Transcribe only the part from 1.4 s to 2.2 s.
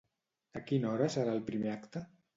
primer acte?